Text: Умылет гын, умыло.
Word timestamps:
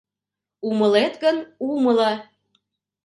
Умылет 0.67 1.13
гын, 1.23 1.37
умыло. 1.71 2.11